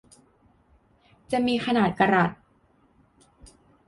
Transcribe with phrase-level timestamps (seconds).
[1.31, 2.31] จะมีขนาดกะรัต